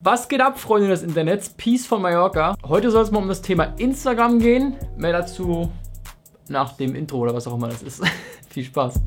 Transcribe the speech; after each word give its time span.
Was 0.00 0.28
geht 0.28 0.42
ab, 0.42 0.58
Freunde 0.58 0.88
des 0.88 1.02
Internets? 1.02 1.48
Peace 1.48 1.86
von 1.86 2.02
Mallorca. 2.02 2.54
Heute 2.66 2.90
soll 2.90 3.02
es 3.02 3.10
mal 3.10 3.18
um 3.18 3.28
das 3.28 3.40
Thema 3.40 3.72
Instagram 3.78 4.38
gehen. 4.38 4.76
Mehr 4.98 5.12
dazu 5.12 5.72
nach 6.48 6.76
dem 6.76 6.94
Intro 6.94 7.16
oder 7.18 7.34
was 7.34 7.46
auch 7.46 7.54
immer 7.54 7.68
das 7.68 7.82
ist. 7.82 8.02
Viel 8.50 8.64
Spaß. 8.64 9.00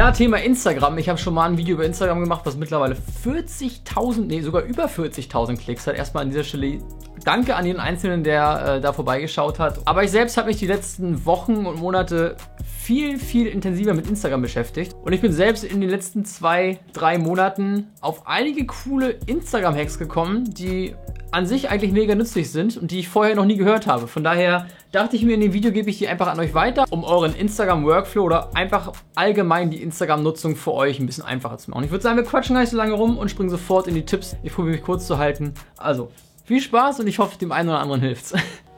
Ja, 0.00 0.12
Thema 0.12 0.38
Instagram. 0.38 0.96
Ich 0.96 1.10
habe 1.10 1.18
schon 1.18 1.34
mal 1.34 1.50
ein 1.50 1.58
Video 1.58 1.74
über 1.74 1.84
Instagram 1.84 2.20
gemacht, 2.20 2.40
was 2.46 2.56
mittlerweile 2.56 2.96
40.000, 3.22 4.22
nee, 4.22 4.40
sogar 4.40 4.62
über 4.62 4.86
40.000 4.86 5.58
Klicks 5.58 5.86
hat. 5.86 5.94
Erstmal 5.94 6.22
an 6.22 6.30
dieser 6.30 6.42
Stelle 6.42 6.78
danke 7.22 7.54
an 7.54 7.66
jeden 7.66 7.80
Einzelnen, 7.80 8.24
der 8.24 8.76
äh, 8.76 8.80
da 8.80 8.94
vorbeigeschaut 8.94 9.58
hat. 9.58 9.78
Aber 9.84 10.02
ich 10.02 10.10
selbst 10.10 10.38
habe 10.38 10.48
mich 10.48 10.56
die 10.56 10.66
letzten 10.66 11.26
Wochen 11.26 11.66
und 11.66 11.80
Monate 11.80 12.38
viel, 12.64 13.18
viel 13.18 13.46
intensiver 13.46 13.92
mit 13.92 14.08
Instagram 14.08 14.40
beschäftigt. 14.40 14.96
Und 15.04 15.12
ich 15.12 15.20
bin 15.20 15.34
selbst 15.34 15.64
in 15.64 15.82
den 15.82 15.90
letzten 15.90 16.24
zwei, 16.24 16.78
drei 16.94 17.18
Monaten 17.18 17.88
auf 18.00 18.26
einige 18.26 18.64
coole 18.64 19.18
Instagram-Hacks 19.26 19.98
gekommen, 19.98 20.44
die 20.44 20.94
an 21.32 21.46
sich 21.46 21.70
eigentlich 21.70 21.92
mega 21.92 22.14
nützlich 22.14 22.50
sind 22.50 22.76
und 22.76 22.90
die 22.90 23.00
ich 23.00 23.08
vorher 23.08 23.34
noch 23.34 23.44
nie 23.44 23.56
gehört 23.56 23.86
habe. 23.86 24.08
Von 24.08 24.24
daher 24.24 24.66
dachte 24.92 25.16
ich 25.16 25.24
mir, 25.24 25.34
in 25.34 25.40
dem 25.40 25.52
Video 25.52 25.70
gebe 25.72 25.90
ich 25.90 25.98
die 25.98 26.08
einfach 26.08 26.28
an 26.28 26.40
euch 26.40 26.54
weiter, 26.54 26.84
um 26.90 27.04
euren 27.04 27.34
Instagram-Workflow 27.34 28.22
oder 28.22 28.54
einfach 28.54 28.92
allgemein 29.14 29.70
die 29.70 29.82
Instagram-Nutzung 29.82 30.56
für 30.56 30.72
euch 30.72 30.98
ein 30.98 31.06
bisschen 31.06 31.24
einfacher 31.24 31.58
zu 31.58 31.70
machen. 31.70 31.84
Ich 31.84 31.90
würde 31.90 32.02
sagen, 32.02 32.16
wir 32.16 32.24
quatschen 32.24 32.54
gar 32.54 32.62
nicht 32.62 32.70
so 32.70 32.76
lange 32.76 32.94
rum 32.94 33.18
und 33.18 33.30
springen 33.30 33.50
sofort 33.50 33.86
in 33.86 33.94
die 33.94 34.04
Tipps. 34.04 34.36
Ich 34.42 34.52
probiere 34.52 34.76
mich 34.76 34.84
kurz 34.84 35.06
zu 35.06 35.18
halten. 35.18 35.54
Also, 35.76 36.10
viel 36.44 36.60
Spaß 36.60 37.00
und 37.00 37.06
ich 37.06 37.18
hoffe, 37.18 37.38
dem 37.38 37.52
einen 37.52 37.68
oder 37.68 37.80
anderen 37.80 38.00
hilft's. 38.00 38.34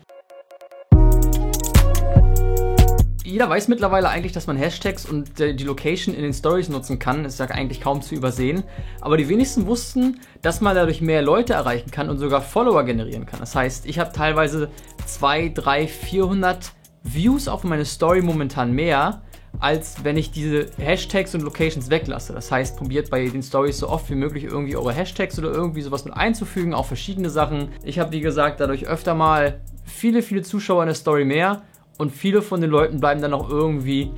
jeder 3.32 3.48
weiß 3.48 3.68
mittlerweile 3.68 4.10
eigentlich, 4.10 4.32
dass 4.32 4.46
man 4.46 4.58
Hashtags 4.58 5.06
und 5.06 5.40
äh, 5.40 5.54
die 5.54 5.64
Location 5.64 6.14
in 6.14 6.20
den 6.20 6.34
Stories 6.34 6.68
nutzen 6.68 6.98
kann. 6.98 7.24
Ist 7.24 7.40
ja 7.40 7.46
eigentlich 7.46 7.80
kaum 7.80 8.02
zu 8.02 8.14
übersehen. 8.14 8.62
Aber 9.00 9.16
die 9.16 9.26
wenigsten 9.26 9.66
wussten, 9.66 10.20
dass 10.42 10.60
man 10.60 10.76
dadurch 10.76 11.00
mehr 11.00 11.22
Leute 11.22 11.54
erreichen 11.54 11.90
kann 11.90 12.10
und 12.10 12.18
sogar 12.18 12.42
Follower 12.42 12.84
generieren 12.84 13.24
kann. 13.24 13.40
Das 13.40 13.54
heißt, 13.54 13.86
ich 13.86 13.98
habe 13.98 14.12
teilweise 14.12 14.68
2, 15.06 15.48
3, 15.54 15.88
400 15.88 16.72
Views 17.04 17.48
auf 17.48 17.64
meine 17.64 17.86
Story 17.86 18.20
momentan 18.20 18.72
mehr, 18.72 19.22
als 19.60 20.04
wenn 20.04 20.18
ich 20.18 20.30
diese 20.30 20.66
Hashtags 20.76 21.34
und 21.34 21.40
Locations 21.40 21.88
weglasse. 21.88 22.34
Das 22.34 22.52
heißt, 22.52 22.76
probiert 22.76 23.08
bei 23.08 23.26
den 23.26 23.42
Stories 23.42 23.78
so 23.78 23.88
oft 23.88 24.10
wie 24.10 24.14
möglich 24.14 24.44
irgendwie 24.44 24.76
eure 24.76 24.92
Hashtags 24.92 25.38
oder 25.38 25.50
irgendwie 25.50 25.80
sowas 25.80 26.04
mit 26.04 26.14
einzufügen, 26.14 26.74
auch 26.74 26.86
verschiedene 26.86 27.30
Sachen. 27.30 27.70
Ich 27.82 27.98
habe, 27.98 28.12
wie 28.12 28.20
gesagt, 28.20 28.60
dadurch 28.60 28.86
öfter 28.86 29.14
mal 29.14 29.60
viele, 29.84 30.20
viele 30.20 30.42
Zuschauer 30.42 30.82
in 30.82 30.88
der 30.88 30.94
Story 30.94 31.24
mehr 31.24 31.62
und 31.98 32.10
viele 32.10 32.42
von 32.42 32.60
den 32.60 32.70
Leuten 32.70 33.00
bleiben 33.00 33.20
dann 33.20 33.34
auch 33.34 33.48
irgendwie 33.48 34.10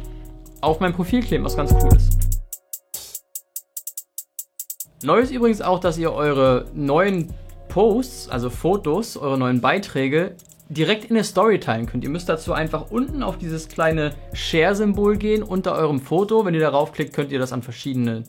auf 0.61 0.81
mein 0.81 0.93
Profil 0.93 1.23
kleben, 1.23 1.45
was 1.45 1.57
ganz 1.57 1.73
cool 1.73 1.97
ist. 1.97 2.19
Neu 5.03 5.19
ist 5.19 5.31
übrigens 5.31 5.61
auch, 5.61 5.81
dass 5.81 5.99
ihr 5.99 6.13
eure 6.13 6.65
neuen 6.75 7.35
Posts, 7.69 8.31
also 8.31 8.49
Fotos, 8.49 9.17
eure 9.17 9.37
neuen 9.37 9.61
Beiträge 9.61 10.37
direkt 10.69 11.05
in 11.05 11.15
der 11.15 11.25
Story 11.25 11.61
teilen 11.61 11.87
könnt. 11.87 12.05
Ihr 12.05 12.11
müsst 12.11 12.29
dazu 12.29 12.53
einfach 12.53 12.91
unten 12.91 13.23
auf 13.23 13.37
dieses 13.37 13.69
kleine 13.69 14.13
Share-Symbol 14.33 15.17
gehen 15.17 15.43
unter 15.43 15.75
eurem 15.75 16.01
Foto. 16.01 16.45
Wenn 16.47 16.55
ihr 16.55 16.61
darauf 16.61 16.93
klickt, 16.93 17.13
könnt 17.13 17.33
ihr 17.33 17.39
das 17.39 17.53
an 17.53 17.63
verschiedene 17.63 18.25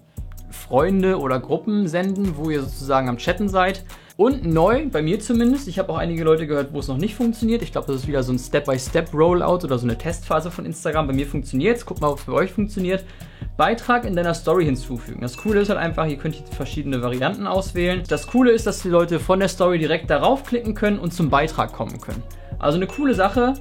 Freunde 0.50 1.20
oder 1.20 1.40
Gruppen 1.40 1.88
senden, 1.88 2.36
wo 2.38 2.50
ihr 2.50 2.62
sozusagen 2.62 3.08
am 3.08 3.18
Chatten 3.18 3.48
seid. 3.48 3.86
Und 4.18 4.46
neu, 4.46 4.88
bei 4.90 5.02
mir 5.02 5.20
zumindest, 5.20 5.68
ich 5.68 5.78
habe 5.78 5.92
auch 5.92 5.98
einige 5.98 6.24
Leute 6.24 6.48
gehört, 6.48 6.72
wo 6.72 6.80
es 6.80 6.88
noch 6.88 6.96
nicht 6.96 7.16
funktioniert. 7.16 7.62
Ich 7.62 7.74
glaube, 7.74 7.88
das 7.88 7.98
ist 7.98 8.08
wieder 8.08 8.24
so 8.24 8.32
ein 8.32 8.40
Step-by-Step-Rollout 8.40 9.66
oder 9.66 9.78
so 9.78 9.86
eine 9.86 9.98
Testphase 9.98 10.52
von 10.52 10.66
Instagram. 10.66 11.08
Bei 11.08 11.14
mir 11.14 11.28
funktioniert 11.28 11.78
es. 11.78 11.86
Guckt 11.86 12.00
mal, 12.00 12.08
ob 12.08 12.20
es 12.20 12.26
bei 12.26 12.32
euch 12.32 12.54
funktioniert. 12.54 13.04
Beitrag 13.58 14.06
in 14.06 14.16
deiner 14.16 14.34
Story 14.34 14.64
hinzufügen. 14.64 15.20
Das 15.20 15.36
Coole 15.36 15.60
ist 15.60 15.70
halt 15.70 15.80
einfach, 15.80 16.08
ihr 16.08 16.16
könnt 16.16 16.36
verschiedene 16.52 17.02
Varianten 17.02 17.46
auswählen. 17.46 18.04
Das 18.08 18.28
Coole 18.28 18.52
ist, 18.52 18.66
dass 18.66 18.82
die 18.82 18.90
Leute 18.90 19.20
von 19.20 19.40
der 19.40 19.50
Story 19.50 19.80
direkt 19.80 20.10
darauf 20.10 20.46
klicken 20.46 20.76
können 20.76 20.98
und 20.98 21.14
zum 21.14 21.30
Beitrag 21.30 21.74
kommen 21.74 22.00
können. 22.00 22.24
Also 22.58 22.78
eine 22.78 22.88
coole 22.88 23.16
Sache. 23.16 23.56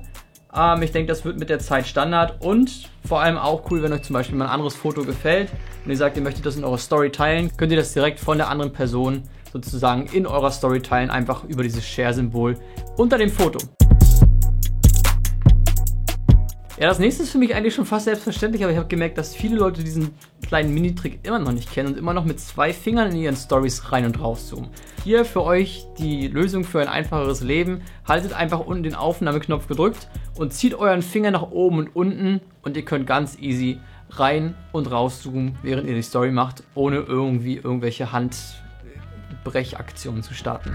Ähm, 0.57 0.83
ich 0.83 0.93
denke, 0.93 1.09
das 1.09 1.25
wird 1.25 1.37
mit 1.37 1.51
der 1.51 1.59
Zeit 1.59 1.89
Standard 1.89 2.45
und 2.45 2.89
vor 3.05 3.21
allem 3.21 3.39
auch 3.39 3.69
cool, 3.73 3.83
wenn 3.83 3.93
euch 3.93 4.03
zum 4.03 4.15
Beispiel 4.15 4.39
mal 4.39 4.47
ein 4.47 4.53
anderes 4.53 4.77
Foto 4.77 5.03
gefällt 5.03 5.51
und 5.85 5.91
ihr 5.91 5.97
sagt, 5.97 6.17
ihr 6.17 6.23
möchtet 6.23 6.47
das 6.47 6.57
in 6.57 6.63
eurer 6.63 6.79
Story 6.79 7.11
teilen, 7.11 7.51
könnt 7.57 7.73
ihr 7.73 7.79
das 7.79 7.93
direkt 7.93 8.21
von 8.21 8.39
der 8.39 8.49
anderen 8.49 8.73
Person 8.73 9.25
sozusagen 9.55 10.07
in 10.13 10.27
eurer 10.27 10.51
Story 10.51 10.83
teilen, 10.83 11.11
einfach 11.11 11.45
über 11.45 11.63
dieses 11.63 11.87
Share-Symbol 11.87 12.57
unter 12.97 13.17
dem 13.17 13.31
Foto. 13.31 13.59
Ja, 16.77 16.89
das 16.89 16.99
nächste 16.99 17.23
ist 17.23 17.31
für 17.31 17.39
mich 17.39 17.55
eigentlich 17.55 17.73
schon 17.73 17.87
fast 17.87 18.07
selbstverständlich, 18.07 18.65
aber 18.65 18.73
ich 18.73 18.79
habe 18.79 18.89
gemerkt, 18.89 19.17
dass 19.17 19.33
viele 19.33 19.55
Leute 19.55 19.85
diesen 19.85 20.11
kleinen 20.45 20.75
Mini-Trick 20.75 21.21
immer 21.23 21.39
noch 21.39 21.53
nicht 21.53 21.73
kennen 21.73 21.93
und 21.93 21.99
immer 21.99 22.13
noch 22.13 22.25
mit 22.25 22.41
zwei 22.41 22.73
Fingern 22.73 23.13
in 23.13 23.17
ihren 23.17 23.37
Stories 23.37 23.93
rein 23.93 24.05
und 24.07 24.21
raus 24.21 24.49
zoomen. 24.49 24.71
Hier 25.05 25.25
für 25.25 25.45
euch 25.45 25.87
die 25.99 26.27
Lösung 26.27 26.65
für 26.65 26.81
ein 26.81 26.89
einfacheres 26.89 27.43
Leben. 27.43 27.83
Haltet 28.09 28.33
einfach 28.33 28.59
unten 28.59 28.83
den 28.83 28.97
Aufnahmeknopf 28.97 29.69
gedrückt 29.69 30.09
und 30.37 30.53
zieht 30.53 30.75
euren 30.75 31.03
Finger 31.03 31.31
nach 31.31 31.53
oben 31.53 31.79
und 31.79 31.95
unten 31.95 32.41
und 32.63 32.77
ihr 32.77 32.85
könnt 32.85 33.07
ganz 33.07 33.39
easy 33.39 33.79
rein 34.11 34.57
und 34.73 34.91
raus 34.91 35.23
zoomen, 35.23 35.57
während 35.63 35.89
ihr 35.89 35.95
die 35.95 36.03
Story 36.03 36.33
macht, 36.33 36.65
ohne 36.75 36.97
irgendwie 36.97 37.55
irgendwelche 37.55 38.11
Hand 38.11 38.64
Brechaktion 39.45 40.23
zu 40.23 40.35
starten. 40.35 40.75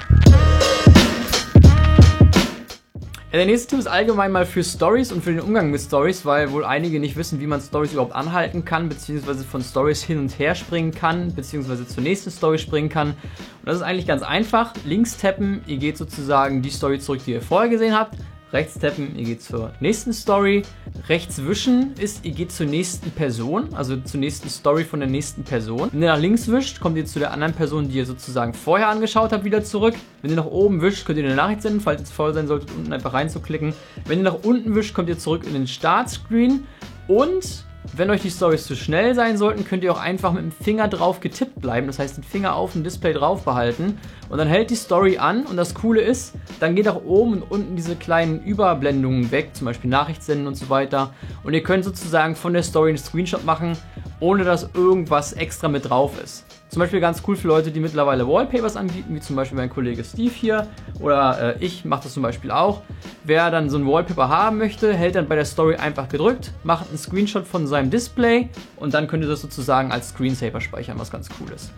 Der 3.31 3.45
nächste 3.45 3.69
Tipp 3.69 3.79
ist 3.79 3.87
allgemein 3.87 4.31
mal 4.31 4.45
für 4.47 4.63
Stories 4.63 5.11
und 5.11 5.23
für 5.23 5.31
den 5.31 5.41
Umgang 5.41 5.69
mit 5.69 5.79
Stories, 5.81 6.25
weil 6.25 6.51
wohl 6.51 6.65
einige 6.65 6.99
nicht 6.99 7.15
wissen, 7.15 7.39
wie 7.39 7.45
man 7.45 7.61
Stories 7.61 7.93
überhaupt 7.93 8.13
anhalten 8.13 8.65
kann, 8.65 8.89
beziehungsweise 8.89 9.43
von 9.43 9.61
Stories 9.61 10.01
hin 10.01 10.17
und 10.17 10.39
her 10.39 10.55
springen 10.55 10.91
kann, 10.91 11.35
beziehungsweise 11.35 11.87
zur 11.87 12.01
nächsten 12.01 12.31
Story 12.31 12.57
springen 12.57 12.89
kann. 12.89 13.09
Und 13.09 13.65
das 13.65 13.75
ist 13.75 13.81
eigentlich 13.83 14.07
ganz 14.07 14.23
einfach. 14.23 14.73
Links 14.83 15.17
tappen, 15.17 15.61
ihr 15.67 15.77
geht 15.77 15.97
sozusagen 15.97 16.63
die 16.63 16.71
Story 16.71 16.97
zurück, 16.99 17.21
die 17.23 17.33
ihr 17.33 17.41
vorher 17.43 17.69
gesehen 17.69 17.95
habt 17.95 18.17
rechts 18.51 18.79
tappen, 18.79 19.15
ihr 19.15 19.25
geht 19.25 19.41
zur 19.41 19.71
nächsten 19.79 20.13
Story. 20.13 20.63
Rechts 21.07 21.43
wischen 21.45 21.93
ist, 21.99 22.25
ihr 22.25 22.31
geht 22.31 22.51
zur 22.51 22.65
nächsten 22.65 23.11
Person, 23.11 23.73
also 23.73 23.97
zur 23.97 24.19
nächsten 24.19 24.49
Story 24.49 24.83
von 24.83 24.99
der 24.99 25.09
nächsten 25.09 25.43
Person. 25.43 25.89
Wenn 25.91 26.01
ihr 26.01 26.09
nach 26.09 26.19
links 26.19 26.47
wischt, 26.49 26.79
kommt 26.79 26.97
ihr 26.97 27.05
zu 27.05 27.19
der 27.19 27.31
anderen 27.31 27.53
Person, 27.53 27.89
die 27.89 27.97
ihr 27.97 28.05
sozusagen 28.05 28.53
vorher 28.53 28.89
angeschaut 28.89 29.31
habt, 29.31 29.43
wieder 29.43 29.63
zurück. 29.63 29.95
Wenn 30.21 30.31
ihr 30.31 30.37
nach 30.37 30.45
oben 30.45 30.81
wischt, 30.81 31.05
könnt 31.05 31.19
ihr 31.19 31.25
eine 31.25 31.35
Nachricht 31.35 31.61
senden, 31.61 31.81
falls 31.81 32.01
es 32.01 32.11
voll 32.11 32.33
sein 32.33 32.47
solltet, 32.47 32.71
unten 32.75 32.91
einfach 32.93 33.13
reinzuklicken. 33.13 33.73
Wenn 34.05 34.19
ihr 34.19 34.25
nach 34.25 34.43
unten 34.43 34.75
wischt, 34.75 34.93
kommt 34.93 35.09
ihr 35.09 35.17
zurück 35.17 35.45
in 35.45 35.53
den 35.53 35.67
Startscreen 35.67 36.65
und 37.07 37.65
wenn 37.95 38.09
euch 38.09 38.21
die 38.21 38.29
Stories 38.29 38.65
zu 38.65 38.75
schnell 38.75 39.15
sein 39.15 39.37
sollten, 39.37 39.65
könnt 39.65 39.83
ihr 39.83 39.91
auch 39.91 39.99
einfach 39.99 40.33
mit 40.33 40.43
dem 40.43 40.51
Finger 40.51 40.87
drauf 40.87 41.21
getippt 41.21 41.61
bleiben. 41.61 41.87
Das 41.87 41.99
heißt, 41.99 42.17
den 42.17 42.23
Finger 42.23 42.55
auf 42.55 42.73
dem 42.73 42.83
Display 42.83 43.13
drauf 43.13 43.43
behalten. 43.43 43.97
Und 44.29 44.37
dann 44.37 44.47
hält 44.47 44.69
die 44.69 44.75
Story 44.75 45.17
an. 45.17 45.45
Und 45.45 45.57
das 45.57 45.73
Coole 45.73 46.01
ist, 46.01 46.33
dann 46.59 46.75
geht 46.75 46.87
auch 46.87 47.03
oben 47.03 47.33
und 47.33 47.43
unten 47.51 47.75
diese 47.75 47.95
kleinen 47.95 48.43
Überblendungen 48.43 49.31
weg. 49.31 49.51
Zum 49.53 49.65
Beispiel 49.65 49.89
Nachricht 49.89 50.23
senden 50.23 50.47
und 50.47 50.55
so 50.55 50.69
weiter. 50.69 51.13
Und 51.43 51.53
ihr 51.53 51.63
könnt 51.63 51.83
sozusagen 51.83 52.35
von 52.35 52.53
der 52.53 52.63
Story 52.63 52.89
einen 52.89 52.97
Screenshot 52.97 53.45
machen, 53.45 53.77
ohne 54.19 54.43
dass 54.43 54.69
irgendwas 54.73 55.33
extra 55.33 55.67
mit 55.67 55.89
drauf 55.89 56.21
ist. 56.21 56.45
Zum 56.69 56.81
Beispiel 56.81 56.99
ganz 56.99 57.23
cool 57.27 57.35
für 57.35 57.47
Leute, 57.47 57.71
die 57.71 57.79
mittlerweile 57.79 58.27
Wallpapers 58.27 58.75
anbieten, 58.75 59.15
wie 59.15 59.19
zum 59.19 59.35
Beispiel 59.35 59.57
mein 59.57 59.71
Kollege 59.71 60.03
Steve 60.03 60.31
hier 60.31 60.67
oder 60.99 61.55
äh, 61.55 61.65
ich 61.65 61.83
mache 61.83 62.03
das 62.03 62.13
zum 62.13 62.21
Beispiel 62.21 62.51
auch. 62.51 62.83
Wer 63.23 63.49
dann 63.49 63.71
so 63.71 63.77
ein 63.79 63.87
Wallpaper 63.87 64.29
haben 64.29 64.59
möchte, 64.59 64.93
hält 64.93 65.15
dann 65.15 65.27
bei 65.27 65.33
der 65.33 65.45
Story 65.45 65.77
einfach 65.77 66.09
gedrückt, 66.09 66.51
macht 66.63 66.87
einen 66.89 66.99
Screenshot 66.99 67.47
von 67.47 67.65
seinem 67.65 67.89
Display 67.89 68.49
und 68.75 68.93
dann 68.93 69.07
könnt 69.07 69.23
ihr 69.23 69.29
das 69.29 69.41
sozusagen 69.41 69.91
als 69.91 70.09
Screensaver 70.09 70.61
speichern, 70.61 70.99
was 70.99 71.09
ganz 71.09 71.27
cool 71.41 71.51
ist. 71.55 71.71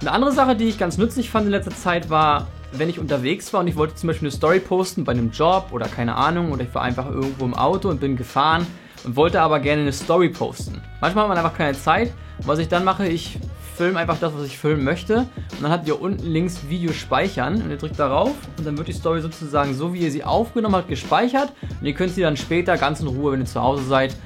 Eine 0.00 0.12
andere 0.12 0.30
Sache, 0.30 0.54
die 0.54 0.68
ich 0.68 0.78
ganz 0.78 0.96
nützlich 0.96 1.28
fand 1.28 1.46
in 1.46 1.50
letzter 1.50 1.74
Zeit 1.74 2.08
war, 2.08 2.46
wenn 2.70 2.88
ich 2.88 3.00
unterwegs 3.00 3.52
war 3.52 3.62
und 3.62 3.66
ich 3.66 3.74
wollte 3.74 3.96
zum 3.96 4.06
Beispiel 4.06 4.28
eine 4.28 4.36
Story 4.36 4.60
posten 4.60 5.02
bei 5.02 5.10
einem 5.10 5.32
Job 5.32 5.70
oder 5.72 5.88
keine 5.88 6.14
Ahnung 6.14 6.52
oder 6.52 6.62
ich 6.62 6.72
war 6.72 6.82
einfach 6.82 7.10
irgendwo 7.10 7.44
im 7.46 7.54
Auto 7.54 7.88
und 7.88 7.98
bin 7.98 8.16
gefahren 8.16 8.64
und 9.04 9.16
wollte 9.16 9.40
aber 9.40 9.60
gerne 9.60 9.82
eine 9.82 9.92
Story 9.92 10.28
posten. 10.28 10.80
Manchmal 11.00 11.24
hat 11.24 11.28
man 11.28 11.38
einfach 11.38 11.56
keine 11.56 11.76
Zeit. 11.76 12.12
Was 12.44 12.58
ich 12.58 12.68
dann 12.68 12.84
mache, 12.84 13.06
ich 13.06 13.38
filme 13.78 13.98
einfach 14.00 14.18
das, 14.18 14.34
was 14.34 14.44
ich 14.44 14.58
filmen 14.58 14.82
möchte. 14.84 15.18
Und 15.18 15.62
dann 15.62 15.70
habt 15.70 15.86
ihr 15.86 16.00
unten 16.00 16.26
links 16.26 16.68
Video 16.68 16.92
speichern 16.92 17.62
und 17.62 17.70
ihr 17.70 17.76
drückt 17.76 17.98
darauf 17.98 18.34
und 18.58 18.66
dann 18.66 18.76
wird 18.76 18.88
die 18.88 18.92
Story 18.92 19.20
sozusagen 19.20 19.72
so, 19.72 19.94
wie 19.94 20.00
ihr 20.00 20.10
sie 20.10 20.24
aufgenommen 20.24 20.74
habt, 20.74 20.88
gespeichert. 20.88 21.52
Und 21.80 21.86
ihr 21.86 21.94
könnt 21.94 22.12
sie 22.12 22.22
dann 22.22 22.36
später 22.36 22.76
ganz 22.76 23.00
in 23.00 23.06
Ruhe, 23.06 23.32
wenn 23.32 23.40
ihr 23.40 23.46
zu 23.46 23.62
Hause 23.62 23.84
seid, 23.84 24.16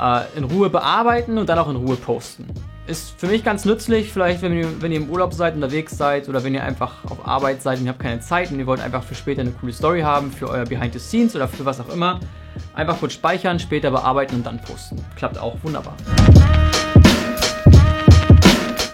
äh, 0.00 0.22
in 0.36 0.44
Ruhe 0.44 0.70
bearbeiten 0.70 1.36
und 1.36 1.48
dann 1.48 1.58
auch 1.58 1.68
in 1.68 1.76
Ruhe 1.76 1.96
posten. 1.96 2.46
Ist 2.86 3.14
für 3.20 3.26
mich 3.26 3.44
ganz 3.44 3.64
nützlich, 3.64 4.10
vielleicht 4.10 4.42
wenn 4.42 4.54
ihr, 4.54 4.66
wenn 4.80 4.90
ihr 4.90 4.98
im 4.98 5.10
Urlaub 5.10 5.34
seid, 5.34 5.54
unterwegs 5.54 5.96
seid 5.96 6.28
oder 6.28 6.42
wenn 6.42 6.54
ihr 6.54 6.64
einfach 6.64 7.04
auf 7.04 7.26
Arbeit 7.26 7.62
seid 7.62 7.78
und 7.78 7.84
ihr 7.84 7.90
habt 7.90 8.00
keine 8.00 8.20
Zeit 8.20 8.50
und 8.50 8.58
ihr 8.58 8.66
wollt 8.66 8.80
einfach 8.80 9.04
für 9.04 9.14
später 9.14 9.42
eine 9.42 9.52
coole 9.52 9.72
Story 9.72 10.00
haben, 10.00 10.32
für 10.32 10.48
euer 10.48 10.64
Behind 10.64 10.92
the 10.92 10.98
Scenes 10.98 11.36
oder 11.36 11.46
für 11.48 11.64
was 11.64 11.80
auch 11.80 11.90
immer. 11.90 12.18
Einfach 12.74 12.98
kurz 12.98 13.12
speichern, 13.12 13.58
später 13.58 13.90
bearbeiten 13.90 14.36
und 14.36 14.46
dann 14.46 14.60
posten. 14.60 15.04
Klappt 15.16 15.38
auch 15.38 15.56
wunderbar. 15.62 15.96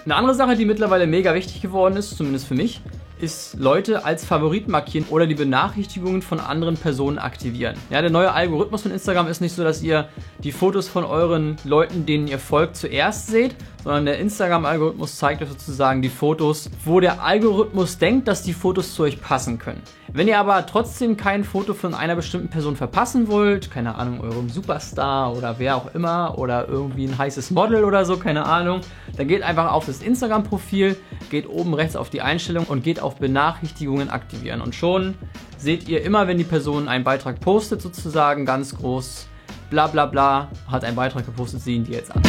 Eine 0.04 0.14
andere 0.16 0.34
Sache, 0.34 0.56
die 0.56 0.64
mittlerweile 0.64 1.06
mega 1.06 1.34
wichtig 1.34 1.60
geworden 1.60 1.96
ist, 1.96 2.16
zumindest 2.16 2.46
für 2.46 2.54
mich, 2.54 2.80
ist 3.20 3.56
Leute 3.58 4.04
als 4.04 4.24
Favorit 4.24 4.68
markieren 4.68 5.06
oder 5.10 5.26
die 5.26 5.34
Benachrichtigungen 5.34 6.22
von 6.22 6.40
anderen 6.40 6.76
Personen 6.76 7.18
aktivieren. 7.18 7.76
Ja, 7.90 8.00
der 8.00 8.10
neue 8.10 8.32
Algorithmus 8.32 8.82
von 8.82 8.92
Instagram 8.92 9.26
ist 9.26 9.40
nicht 9.40 9.54
so, 9.54 9.64
dass 9.64 9.82
ihr 9.82 10.08
die 10.42 10.52
Fotos 10.52 10.88
von 10.88 11.04
euren 11.04 11.56
Leuten, 11.64 12.06
denen 12.06 12.28
ihr 12.28 12.38
folgt, 12.38 12.76
zuerst 12.76 13.26
seht, 13.26 13.54
sondern 13.82 14.06
der 14.06 14.18
Instagram-Algorithmus 14.18 15.16
zeigt 15.16 15.42
euch 15.42 15.48
sozusagen 15.48 16.02
die 16.02 16.08
Fotos, 16.08 16.70
wo 16.84 17.00
der 17.00 17.22
Algorithmus 17.22 17.98
denkt, 17.98 18.28
dass 18.28 18.42
die 18.42 18.52
Fotos 18.52 18.94
zu 18.94 19.04
euch 19.04 19.20
passen 19.20 19.58
können. 19.58 19.82
Wenn 20.12 20.26
ihr 20.26 20.38
aber 20.38 20.64
trotzdem 20.66 21.16
kein 21.16 21.44
Foto 21.44 21.74
von 21.74 21.94
einer 21.94 22.16
bestimmten 22.16 22.48
Person 22.48 22.76
verpassen 22.76 23.28
wollt, 23.28 23.70
keine 23.70 23.94
Ahnung, 23.94 24.20
eurem 24.20 24.48
Superstar 24.48 25.36
oder 25.36 25.58
wer 25.58 25.76
auch 25.76 25.94
immer 25.94 26.38
oder 26.38 26.66
irgendwie 26.66 27.06
ein 27.06 27.16
heißes 27.16 27.50
Model 27.50 27.84
oder 27.84 28.04
so, 28.04 28.16
keine 28.16 28.46
Ahnung, 28.46 28.80
dann 29.16 29.28
geht 29.28 29.42
einfach 29.42 29.70
auf 29.72 29.86
das 29.86 30.02
Instagram-Profil, 30.02 30.96
geht 31.30 31.48
oben 31.48 31.74
rechts 31.74 31.94
auf 31.94 32.10
die 32.10 32.22
Einstellung 32.22 32.64
und 32.64 32.82
geht 32.82 33.00
auf 33.00 33.16
Benachrichtigungen 33.16 34.10
aktivieren. 34.10 34.60
Und 34.60 34.74
schon 34.74 35.14
seht 35.56 35.88
ihr 35.88 36.02
immer, 36.02 36.26
wenn 36.26 36.38
die 36.38 36.44
Person 36.44 36.88
einen 36.88 37.04
Beitrag 37.04 37.40
postet, 37.40 37.82
sozusagen 37.82 38.46
ganz 38.46 38.76
groß, 38.76 39.26
bla 39.70 39.86
bla 39.86 40.06
bla, 40.06 40.48
hat 40.70 40.84
einen 40.84 40.96
Beitrag 40.96 41.26
gepostet, 41.26 41.60
sehen 41.60 41.84
die 41.84 41.92
jetzt 41.92 42.14
an. 42.14 42.22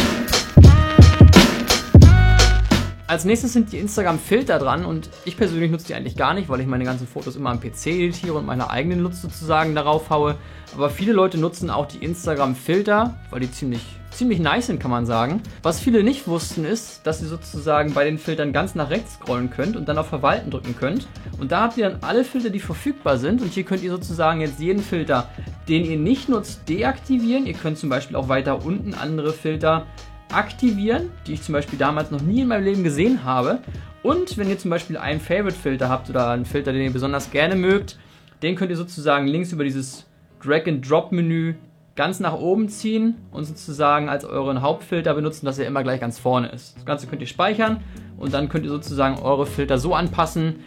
Als 3.10 3.26
nächstes 3.26 3.54
sind 3.54 3.72
die 3.72 3.80
Instagram-Filter 3.80 4.60
dran 4.60 4.86
und 4.86 5.10
ich 5.26 5.36
persönlich 5.36 5.72
nutze 5.72 5.88
die 5.88 5.96
eigentlich 5.96 6.16
gar 6.16 6.36
nicht, 6.36 6.48
weil 6.48 6.60
ich 6.60 6.68
meine 6.68 6.84
ganzen 6.84 7.08
Fotos 7.08 7.36
immer 7.36 7.50
am 7.50 7.60
PC 7.60 7.88
editiere 7.88 8.36
und 8.36 8.46
meine 8.46 8.70
eigenen 8.70 9.00
Lutz 9.00 9.24
sozusagen 9.24 9.74
darauf 9.74 10.12
haue. 10.12 10.36
Aber 10.76 10.92
viele 10.92 11.12
Leute 11.12 11.40
nutzen 11.40 11.72
auch 11.72 11.88
die 11.88 12.06
Instagram-Filter, 12.06 13.20
weil 13.32 13.40
die 13.40 13.52
ziemlich, 13.52 13.82
ziemlich 14.12 14.38
nice 14.38 14.68
sind, 14.68 14.80
kann 14.80 14.92
man 14.92 15.08
sagen. 15.08 15.42
Was 15.64 15.80
viele 15.80 16.04
nicht 16.04 16.28
wussten 16.28 16.66
ist, 16.66 17.08
dass 17.08 17.20
ihr 17.24 17.30
sozusagen 17.30 17.96
bei 17.96 18.04
den 18.04 18.20
Filtern 18.20 18.54
ganz 18.54 18.76
nach 18.76 18.92
rechts 18.92 19.16
scrollen 19.16 19.50
könnt 19.50 19.76
und 19.76 19.90
dann 19.90 19.98
auf 19.98 20.10
Verwalten 20.10 20.52
drücken 20.52 20.76
könnt. 20.78 21.08
Und 21.40 21.52
da 21.52 21.62
habt 21.62 21.78
ihr 21.78 21.90
dann 21.90 22.04
alle 22.04 22.24
Filter, 22.24 22.52
die 22.52 22.60
verfügbar 22.60 23.18
sind 23.18 23.42
und 23.42 23.52
hier 23.54 23.64
könnt 23.64 23.82
ihr 23.82 23.90
sozusagen 23.90 24.40
jetzt 24.42 24.60
jeden 24.60 24.84
Filter, 24.84 25.30
den 25.68 25.84
ihr 25.84 25.98
nicht 25.98 26.30
nutzt, 26.30 26.70
deaktivieren. 26.70 27.48
Ihr 27.48 27.56
könnt 27.56 27.80
zum 27.80 27.90
Beispiel 27.90 28.16
auch 28.16 28.30
weiter 28.30 28.64
unten 28.64 28.94
andere 28.94 29.34
Filter 29.34 29.88
aktivieren, 30.31 31.12
die 31.28 31.34
ich 31.34 31.42
zum 31.42 31.54
Beispiel 31.54 31.80
damals 31.80 32.12
noch 32.12 32.22
nie 32.22 32.42
in 32.42 32.48
meinem 32.48 32.64
Leben 32.64 32.84
gesehen 32.84 33.24
habe. 33.24 33.60
Und 34.04 34.38
wenn 34.38 34.50
ihr 34.50 34.58
zum 34.58 34.72
Beispiel 34.72 34.98
einen 34.98 35.20
Favorite-Filter 35.20 35.90
habt 35.90 36.10
oder 36.10 36.30
einen 36.30 36.46
Filter, 36.46 36.72
den 36.72 36.81
ihr 36.84 36.94
besonders 36.94 37.31
gerne 37.31 37.56
mögt, 37.56 37.98
den 38.42 38.56
könnt 38.56 38.72
ihr 38.72 38.78
sozusagen 38.78 39.28
links 39.28 39.52
über 39.52 39.64
dieses 39.64 40.06
Drag-and-Drop-Menü 40.44 41.56
ganz 41.96 42.22
nach 42.22 42.34
oben 42.34 42.70
ziehen 42.70 43.16
und 43.31 43.44
sozusagen 43.44 44.08
als 44.08 44.24
euren 44.24 44.62
Hauptfilter 44.62 45.14
benutzen, 45.14 45.46
dass 45.46 45.60
er 45.60 45.68
immer 45.68 45.84
gleich 45.84 46.00
ganz 46.00 46.18
vorne 46.18 46.48
ist. 46.48 46.78
Das 46.78 46.86
Ganze 46.86 47.08
könnt 47.08 47.22
ihr 47.22 47.28
speichern 47.28 47.81
und 48.18 48.34
dann 48.34 48.48
könnt 48.48 48.64
ihr 48.64 48.72
sozusagen 48.72 49.20
eure 49.20 49.46
Filter 49.46 49.78
so 49.78 49.94
anpassen, 49.94 50.62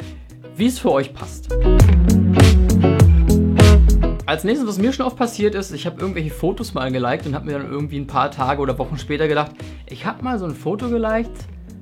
wie 0.57 0.67
es 0.67 0.79
für 0.79 0.93
euch 0.93 1.15
passt. 1.15 1.49
Als 4.25 4.45
nächstes, 4.45 4.69
was 4.69 4.79
mir 4.79 4.93
schon 4.93 5.05
oft 5.05 5.17
passiert 5.17 5.55
ist, 5.55 5.73
ich 5.73 5.85
habe 5.85 6.01
irgendwelche 6.01 6.31
Fotos 6.31 6.75
mal 6.75 6.93
geliked 6.93 7.27
und 7.27 7.35
habe 7.35 7.47
mir 7.47 7.59
dann 7.59 7.69
irgendwie 7.69 7.99
ein 7.99 8.07
paar 8.07 8.31
Tage 8.31 8.63
oder 8.63 8.79
Wochen 8.79 8.97
später 8.97 9.27
gedacht, 9.27 9.51
ich 9.87 10.07
habe 10.07 10.23
mal 10.23 10.39
so 10.39 10.45
ein 10.45 10.55
Foto 10.55 10.89
geliked, 10.89 11.33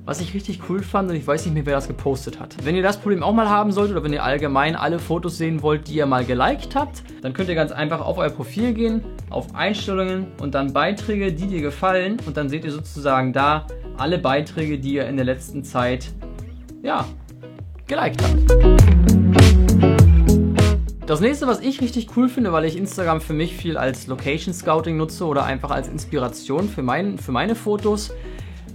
was 0.05 0.19
ich 0.21 0.33
richtig 0.33 0.61
cool 0.67 0.81
fand 0.81 1.11
und 1.11 1.15
ich 1.15 1.27
weiß 1.27 1.45
nicht 1.45 1.53
mehr, 1.53 1.67
wer 1.67 1.75
das 1.75 1.87
gepostet 1.87 2.39
hat. 2.39 2.55
Wenn 2.63 2.75
ihr 2.75 2.81
das 2.81 2.97
Problem 2.97 3.21
auch 3.21 3.33
mal 3.33 3.47
haben 3.47 3.71
solltet 3.71 3.95
oder 3.95 4.03
wenn 4.03 4.13
ihr 4.13 4.23
allgemein 4.23 4.75
alle 4.75 4.97
Fotos 4.97 5.37
sehen 5.37 5.61
wollt, 5.61 5.87
die 5.87 5.93
ihr 5.93 6.07
mal 6.07 6.25
geliked 6.25 6.75
habt, 6.75 7.03
dann 7.21 7.33
könnt 7.33 7.47
ihr 7.49 7.55
ganz 7.55 7.71
einfach 7.71 8.01
auf 8.01 8.17
euer 8.17 8.31
Profil 8.31 8.73
gehen, 8.73 9.03
auf 9.29 9.53
Einstellungen 9.53 10.27
und 10.41 10.55
dann 10.55 10.73
Beiträge, 10.73 11.31
die 11.31 11.45
dir 11.45 11.61
gefallen 11.61 12.17
und 12.25 12.37
dann 12.37 12.49
seht 12.49 12.65
ihr 12.65 12.71
sozusagen 12.71 13.33
da 13.33 13.67
alle 13.97 14.17
Beiträge, 14.17 14.79
die 14.79 14.93
ihr 14.93 15.07
in 15.07 15.15
der 15.15 15.25
letzten 15.25 15.63
Zeit, 15.63 16.09
ja, 16.81 17.05
geliked 17.85 18.23
habt. 18.23 19.00
Das 21.07 21.19
nächste, 21.19 21.47
was 21.47 21.59
ich 21.61 21.81
richtig 21.81 22.15
cool 22.15 22.29
finde, 22.29 22.53
weil 22.53 22.63
ich 22.63 22.77
Instagram 22.77 23.21
für 23.21 23.33
mich 23.33 23.55
viel 23.55 23.75
als 23.75 24.05
Location 24.05 24.53
Scouting 24.53 24.97
nutze 24.97 25.25
oder 25.25 25.43
einfach 25.43 25.71
als 25.71 25.87
Inspiration 25.87 26.69
für, 26.69 26.83
mein, 26.83 27.17
für 27.17 27.31
meine 27.31 27.55
Fotos. 27.55 28.13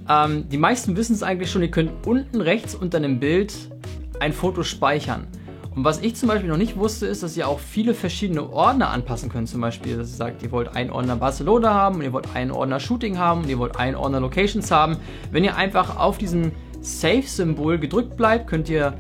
Ähm, 0.08 0.49
die 0.49 0.58
meisten 0.58 0.96
wissen 0.96 1.14
es 1.14 1.23
eigentlich 1.23 1.50
schon, 1.50 1.62
ihr 1.62 1.70
könnt 1.70 2.05
unten 2.05 2.40
rechts 2.40 2.75
unter 2.75 2.99
einem 2.99 3.20
Bild 3.20 3.55
ein 4.19 4.32
Foto 4.32 4.64
speichern. 4.64 5.28
Und 5.76 5.84
was 5.84 6.00
ich 6.00 6.17
zum 6.17 6.28
Beispiel 6.28 6.49
noch 6.49 6.56
nicht 6.56 6.76
wusste, 6.76 7.06
ist, 7.06 7.23
dass 7.23 7.37
ihr 7.37 7.46
auch 7.46 7.61
viele 7.61 7.94
verschiedene 7.94 8.50
Ordner 8.50 8.90
anpassen 8.90 9.29
könnt. 9.29 9.49
Zum 9.49 9.61
Beispiel, 9.61 9.96
dass 9.96 10.11
ihr 10.11 10.17
sagt, 10.17 10.43
ihr 10.43 10.50
wollt 10.50 10.75
einen 10.75 10.90
Ordner 10.90 11.17
Barcelona 11.17 11.75
haben 11.75 11.96
und 11.96 12.02
ihr 12.02 12.12
wollt 12.12 12.34
einen 12.34 12.50
Ordner 12.50 12.81
Shooting 12.81 13.19
haben 13.19 13.43
und 13.43 13.49
ihr 13.49 13.58
wollt 13.58 13.76
einen 13.76 13.94
Ordner 13.94 14.20
Locations 14.20 14.69
haben. 14.70 14.96
Wenn 15.31 15.44
ihr 15.44 15.56
einfach 15.56 15.96
auf 15.96 16.19
diesem 16.19 16.50
Save-Symbol 16.81 17.79
gedrückt 17.79 18.17
bleibt, 18.17 18.49
könnt 18.49 18.69
ihr 18.69 18.94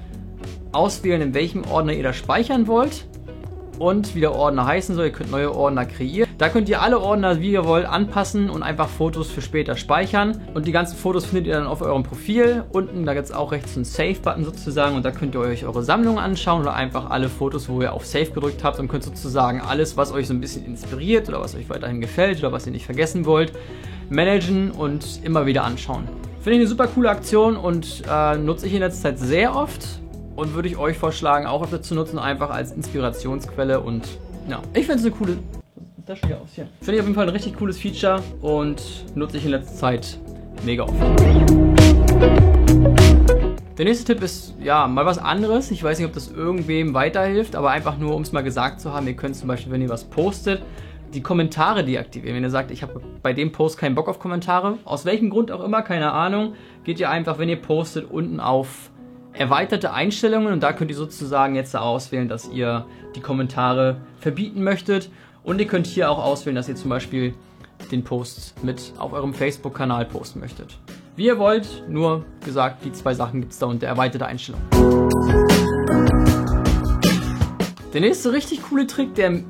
auswählen, 0.72 1.22
in 1.22 1.34
welchem 1.34 1.64
Ordner 1.64 1.92
ihr 1.92 2.02
das 2.04 2.16
speichern 2.16 2.66
wollt 2.66 3.06
und 3.78 4.14
wie 4.14 4.20
der 4.20 4.34
Ordner 4.34 4.66
heißen 4.66 4.94
soll. 4.94 5.06
Ihr 5.06 5.12
könnt 5.12 5.30
neue 5.30 5.54
Ordner 5.54 5.84
kreieren. 5.84 6.28
Da 6.38 6.48
könnt 6.48 6.68
ihr 6.68 6.82
alle 6.82 7.00
Ordner, 7.00 7.40
wie 7.40 7.52
ihr 7.52 7.64
wollt, 7.64 7.86
anpassen 7.86 8.50
und 8.50 8.62
einfach 8.62 8.88
Fotos 8.88 9.30
für 9.30 9.40
später 9.40 9.76
speichern. 9.76 10.40
Und 10.54 10.66
die 10.66 10.72
ganzen 10.72 10.96
Fotos 10.96 11.24
findet 11.24 11.46
ihr 11.46 11.54
dann 11.54 11.66
auf 11.66 11.82
eurem 11.82 12.02
Profil. 12.02 12.64
Unten, 12.72 13.06
da 13.06 13.14
gibt 13.14 13.26
es 13.26 13.32
auch 13.32 13.52
rechts 13.52 13.76
einen 13.76 13.84
Save-Button 13.84 14.44
sozusagen 14.44 14.96
und 14.96 15.04
da 15.04 15.10
könnt 15.10 15.34
ihr 15.34 15.40
euch 15.40 15.64
eure 15.64 15.82
Sammlung 15.82 16.18
anschauen 16.18 16.62
oder 16.62 16.74
einfach 16.74 17.10
alle 17.10 17.28
Fotos, 17.28 17.68
wo 17.68 17.80
ihr 17.80 17.92
auf 17.92 18.04
Save 18.04 18.26
gedrückt 18.26 18.64
habt 18.64 18.78
und 18.78 18.88
könnt 18.88 19.04
sozusagen 19.04 19.60
alles, 19.60 19.96
was 19.96 20.12
euch 20.12 20.26
so 20.26 20.34
ein 20.34 20.40
bisschen 20.40 20.66
inspiriert 20.66 21.28
oder 21.28 21.40
was 21.40 21.54
euch 21.54 21.68
weiterhin 21.70 22.00
gefällt 22.00 22.38
oder 22.40 22.52
was 22.52 22.66
ihr 22.66 22.72
nicht 22.72 22.84
vergessen 22.84 23.24
wollt, 23.24 23.52
managen 24.10 24.70
und 24.70 25.20
immer 25.24 25.46
wieder 25.46 25.64
anschauen. 25.64 26.04
Finde 26.40 26.58
ich 26.58 26.60
eine 26.60 26.68
super 26.68 26.86
coole 26.86 27.10
Aktion 27.10 27.56
und 27.56 28.02
äh, 28.08 28.36
nutze 28.36 28.66
ich 28.66 28.74
in 28.74 28.80
letzter 28.80 29.10
Zeit 29.10 29.18
sehr 29.18 29.56
oft 29.56 30.00
und 30.36 30.54
würde 30.54 30.68
ich 30.68 30.76
euch 30.76 30.96
vorschlagen, 30.98 31.46
auch 31.46 31.62
öfter 31.62 31.82
zu 31.82 31.94
nutzen, 31.94 32.18
einfach 32.18 32.50
als 32.50 32.72
Inspirationsquelle 32.72 33.80
und 33.80 34.06
ja, 34.48 34.62
ich 34.74 34.86
finde 34.86 35.00
es 35.00 35.06
eine 35.06 35.10
coole. 35.10 35.38
Das 36.04 36.20
hier 36.20 36.40
aus 36.40 36.50
hier. 36.54 36.68
Finde 36.78 36.94
ich 36.94 37.00
auf 37.00 37.06
jeden 37.06 37.16
Fall 37.16 37.26
ein 37.26 37.30
richtig 37.30 37.56
cooles 37.56 37.78
Feature 37.78 38.22
und 38.40 38.80
nutze 39.16 39.38
ich 39.38 39.44
in 39.44 39.50
letzter 39.50 39.74
Zeit 39.74 40.18
mega 40.64 40.84
oft. 40.84 40.94
Der 43.76 43.84
nächste 43.84 44.04
Tipp 44.04 44.22
ist 44.22 44.54
ja 44.62 44.86
mal 44.86 45.04
was 45.04 45.18
anderes. 45.18 45.70
Ich 45.70 45.82
weiß 45.82 45.98
nicht, 45.98 46.06
ob 46.06 46.14
das 46.14 46.30
irgendwem 46.30 46.94
weiterhilft, 46.94 47.56
aber 47.56 47.70
einfach 47.70 47.98
nur, 47.98 48.14
um 48.14 48.22
es 48.22 48.32
mal 48.32 48.42
gesagt 48.42 48.80
zu 48.80 48.92
haben, 48.92 49.06
ihr 49.06 49.14
könnt 49.14 49.36
zum 49.36 49.48
Beispiel, 49.48 49.72
wenn 49.72 49.82
ihr 49.82 49.88
was 49.88 50.04
postet, 50.04 50.62
die 51.12 51.22
Kommentare 51.22 51.84
deaktivieren. 51.84 52.36
Wenn 52.36 52.44
ihr 52.44 52.50
sagt, 52.50 52.70
ich 52.70 52.82
habe 52.82 53.00
bei 53.22 53.32
dem 53.32 53.52
Post 53.52 53.78
keinen 53.78 53.94
Bock 53.94 54.08
auf 54.08 54.18
Kommentare, 54.18 54.78
aus 54.84 55.04
welchem 55.04 55.28
Grund 55.28 55.50
auch 55.50 55.62
immer, 55.62 55.82
keine 55.82 56.12
Ahnung, 56.12 56.54
geht 56.84 57.00
ihr 57.00 57.10
einfach, 57.10 57.38
wenn 57.38 57.48
ihr 57.48 57.60
postet, 57.60 58.10
unten 58.10 58.40
auf 58.40 58.90
erweiterte 59.38 59.92
Einstellungen 59.92 60.52
und 60.52 60.62
da 60.62 60.72
könnt 60.72 60.90
ihr 60.90 60.96
sozusagen 60.96 61.54
jetzt 61.54 61.76
auswählen, 61.76 62.28
dass 62.28 62.48
ihr 62.48 62.86
die 63.14 63.20
Kommentare 63.20 64.00
verbieten 64.18 64.62
möchtet 64.64 65.10
und 65.44 65.60
ihr 65.60 65.66
könnt 65.66 65.86
hier 65.86 66.10
auch 66.10 66.22
auswählen, 66.22 66.56
dass 66.56 66.68
ihr 66.68 66.76
zum 66.76 66.90
Beispiel 66.90 67.34
den 67.90 68.02
Post 68.02 68.54
mit 68.64 68.94
auf 68.98 69.12
eurem 69.12 69.34
Facebook-Kanal 69.34 70.06
posten 70.06 70.40
möchtet. 70.40 70.78
Wie 71.16 71.26
ihr 71.26 71.38
wollt, 71.38 71.84
nur 71.88 72.24
gesagt, 72.44 72.84
die 72.84 72.92
zwei 72.92 73.14
Sachen 73.14 73.40
gibt 73.40 73.52
es 73.52 73.58
da 73.58 73.66
unter 73.66 73.86
erweiterte 73.86 74.26
Einstellungen. 74.26 74.66
Der 77.92 78.00
nächste 78.00 78.32
richtig 78.32 78.62
coole 78.64 78.86
Trick, 78.86 79.14
der 79.14 79.40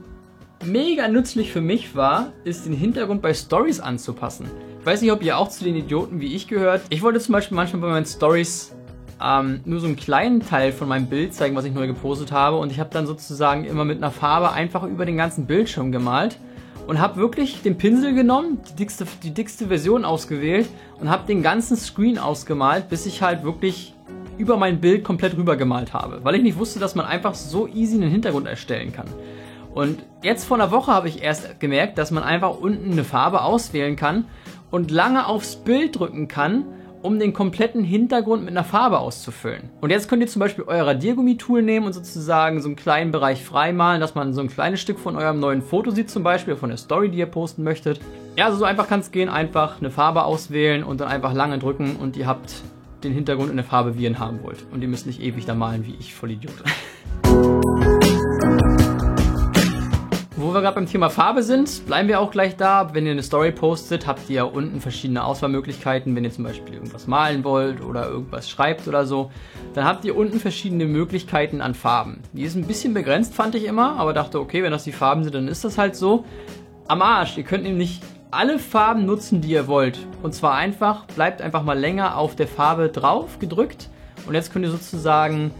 mega 0.64 1.08
nützlich 1.08 1.52
für 1.52 1.60
mich 1.60 1.94
war, 1.94 2.32
ist 2.44 2.66
den 2.66 2.72
Hintergrund 2.72 3.22
bei 3.22 3.34
Stories 3.34 3.80
anzupassen. 3.80 4.50
Ich 4.80 4.86
weiß 4.86 5.02
nicht, 5.02 5.10
ob 5.10 5.22
ihr 5.22 5.38
auch 5.38 5.48
zu 5.48 5.64
den 5.64 5.74
Idioten 5.74 6.20
wie 6.20 6.34
ich 6.34 6.46
gehört. 6.46 6.82
Ich 6.90 7.02
wollte 7.02 7.18
zum 7.18 7.32
Beispiel 7.32 7.56
manchmal 7.56 7.82
bei 7.82 7.88
meinen 7.88 8.06
Stories 8.06 8.75
ähm, 9.22 9.60
nur 9.64 9.80
so 9.80 9.86
einen 9.86 9.96
kleinen 9.96 10.40
Teil 10.40 10.72
von 10.72 10.88
meinem 10.88 11.06
Bild 11.06 11.34
zeigen, 11.34 11.56
was 11.56 11.64
ich 11.64 11.72
neu 11.72 11.86
gepostet 11.86 12.32
habe. 12.32 12.56
Und 12.58 12.70
ich 12.72 12.80
habe 12.80 12.90
dann 12.92 13.06
sozusagen 13.06 13.64
immer 13.64 13.84
mit 13.84 13.98
einer 13.98 14.10
Farbe 14.10 14.52
einfach 14.52 14.82
über 14.82 15.06
den 15.06 15.16
ganzen 15.16 15.46
Bildschirm 15.46 15.92
gemalt 15.92 16.38
und 16.86 17.00
habe 17.00 17.16
wirklich 17.16 17.62
den 17.62 17.78
Pinsel 17.78 18.14
genommen, 18.14 18.60
die 18.70 18.76
dickste, 18.76 19.06
die 19.22 19.32
dickste 19.32 19.68
Version 19.68 20.04
ausgewählt 20.04 20.68
und 21.00 21.10
habe 21.10 21.26
den 21.26 21.42
ganzen 21.42 21.76
Screen 21.76 22.18
ausgemalt, 22.18 22.88
bis 22.88 23.06
ich 23.06 23.22
halt 23.22 23.42
wirklich 23.42 23.94
über 24.38 24.56
mein 24.56 24.80
Bild 24.80 25.02
komplett 25.02 25.36
rüber 25.36 25.56
gemalt 25.56 25.94
habe, 25.94 26.20
weil 26.22 26.34
ich 26.34 26.42
nicht 26.42 26.58
wusste, 26.58 26.78
dass 26.78 26.94
man 26.94 27.06
einfach 27.06 27.34
so 27.34 27.66
easy 27.66 27.96
einen 27.96 28.10
Hintergrund 28.10 28.46
erstellen 28.46 28.92
kann. 28.92 29.06
Und 29.74 30.04
jetzt 30.22 30.44
vor 30.44 30.56
einer 30.56 30.70
Woche 30.70 30.92
habe 30.92 31.08
ich 31.08 31.22
erst 31.22 31.60
gemerkt, 31.60 31.98
dass 31.98 32.10
man 32.10 32.22
einfach 32.22 32.58
unten 32.58 32.92
eine 32.92 33.04
Farbe 33.04 33.42
auswählen 33.42 33.96
kann 33.96 34.26
und 34.70 34.90
lange 34.90 35.26
aufs 35.26 35.56
Bild 35.56 35.98
drücken 35.98 36.28
kann 36.28 36.64
um 37.02 37.18
den 37.18 37.32
kompletten 37.32 37.84
Hintergrund 37.84 38.42
mit 38.42 38.50
einer 38.50 38.64
Farbe 38.64 38.98
auszufüllen. 38.98 39.70
Und 39.80 39.90
jetzt 39.90 40.08
könnt 40.08 40.22
ihr 40.22 40.28
zum 40.28 40.40
Beispiel 40.40 40.64
euer 40.66 40.86
Radiergummitool 40.86 41.62
nehmen 41.62 41.86
und 41.86 41.92
sozusagen 41.92 42.60
so 42.60 42.68
einen 42.68 42.76
kleinen 42.76 43.12
Bereich 43.12 43.44
freimalen, 43.44 44.00
dass 44.00 44.14
man 44.14 44.32
so 44.34 44.40
ein 44.40 44.48
kleines 44.48 44.80
Stück 44.80 44.98
von 44.98 45.16
eurem 45.16 45.40
neuen 45.40 45.62
Foto 45.62 45.90
sieht 45.90 46.10
zum 46.10 46.22
Beispiel, 46.22 46.56
von 46.56 46.68
der 46.68 46.78
Story, 46.78 47.10
die 47.10 47.18
ihr 47.18 47.26
posten 47.26 47.62
möchtet. 47.62 48.00
Ja, 48.36 48.46
also 48.46 48.58
so 48.58 48.64
einfach 48.64 48.88
kann 48.88 49.00
es 49.00 49.10
gehen, 49.10 49.28
einfach 49.28 49.80
eine 49.80 49.90
Farbe 49.90 50.24
auswählen 50.24 50.84
und 50.84 51.00
dann 51.00 51.08
einfach 51.08 51.32
lange 51.32 51.58
drücken 51.58 51.96
und 51.96 52.16
ihr 52.16 52.26
habt 52.26 52.62
den 53.02 53.12
Hintergrund 53.12 53.50
in 53.50 53.56
der 53.56 53.64
Farbe, 53.64 53.96
wie 53.96 54.02
ihr 54.02 54.10
ihn 54.10 54.18
haben 54.18 54.42
wollt. 54.42 54.64
Und 54.72 54.82
ihr 54.82 54.88
müsst 54.88 55.06
nicht 55.06 55.22
ewig 55.22 55.46
da 55.46 55.54
malen, 55.54 55.86
wie 55.86 55.94
ich, 55.98 56.14
voll 56.14 56.32
Idiot. 56.32 56.54
wir 60.56 60.62
gerade 60.62 60.76
beim 60.76 60.86
Thema 60.86 61.10
Farbe 61.10 61.42
sind, 61.42 61.86
bleiben 61.86 62.08
wir 62.08 62.18
auch 62.18 62.30
gleich 62.30 62.56
da. 62.56 62.94
Wenn 62.94 63.04
ihr 63.04 63.12
eine 63.12 63.22
Story 63.22 63.52
postet, 63.52 64.06
habt 64.06 64.30
ihr 64.30 64.36
ja 64.36 64.44
unten 64.44 64.80
verschiedene 64.80 65.22
Auswahlmöglichkeiten. 65.22 66.16
Wenn 66.16 66.24
ihr 66.24 66.32
zum 66.32 66.44
Beispiel 66.44 66.74
irgendwas 66.74 67.06
malen 67.06 67.44
wollt 67.44 67.82
oder 67.82 68.08
irgendwas 68.08 68.48
schreibt 68.48 68.88
oder 68.88 69.04
so, 69.04 69.30
dann 69.74 69.84
habt 69.84 70.04
ihr 70.04 70.16
unten 70.16 70.40
verschiedene 70.40 70.86
Möglichkeiten 70.86 71.60
an 71.60 71.74
Farben. 71.74 72.22
Die 72.32 72.42
ist 72.42 72.56
ein 72.56 72.66
bisschen 72.66 72.94
begrenzt, 72.94 73.34
fand 73.34 73.54
ich 73.54 73.64
immer, 73.64 73.98
aber 73.98 74.14
dachte, 74.14 74.40
okay, 74.40 74.62
wenn 74.62 74.72
das 74.72 74.84
die 74.84 74.92
Farben 74.92 75.24
sind, 75.24 75.34
dann 75.34 75.46
ist 75.46 75.64
das 75.64 75.76
halt 75.76 75.94
so. 75.94 76.24
Am 76.88 77.02
Arsch, 77.02 77.36
ihr 77.36 77.44
könnt 77.44 77.64
nämlich 77.64 78.00
alle 78.30 78.58
Farben 78.58 79.04
nutzen, 79.04 79.42
die 79.42 79.50
ihr 79.50 79.66
wollt. 79.66 79.98
Und 80.22 80.34
zwar 80.34 80.54
einfach, 80.54 81.04
bleibt 81.04 81.42
einfach 81.42 81.64
mal 81.64 81.78
länger 81.78 82.16
auf 82.16 82.34
der 82.34 82.48
Farbe 82.48 82.88
drauf 82.88 83.38
gedrückt. 83.38 83.90
Und 84.26 84.34
jetzt 84.34 84.52
könnt 84.52 84.64
ihr 84.64 84.70
sozusagen 84.70 85.50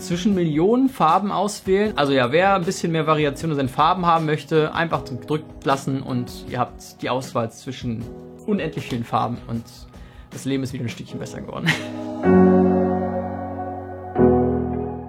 zwischen 0.00 0.34
Millionen 0.34 0.88
Farben 0.88 1.30
auswählen. 1.30 1.92
Also 1.96 2.12
ja, 2.12 2.32
wer 2.32 2.54
ein 2.54 2.64
bisschen 2.64 2.92
mehr 2.92 3.06
Variation 3.06 3.50
in 3.50 3.56
seinen 3.56 3.68
Farben 3.68 4.06
haben 4.06 4.26
möchte, 4.26 4.74
einfach 4.74 5.04
gedrückt 5.04 5.64
lassen 5.64 6.02
und 6.02 6.44
ihr 6.48 6.58
habt 6.58 7.02
die 7.02 7.10
Auswahl 7.10 7.50
zwischen 7.50 8.02
unendlich 8.46 8.86
vielen 8.86 9.04
Farben 9.04 9.38
und 9.46 9.64
das 10.30 10.44
Leben 10.44 10.62
ist 10.62 10.72
wieder 10.72 10.84
ein 10.84 10.88
Stückchen 10.88 11.18
besser 11.18 11.40
geworden. 11.40 11.66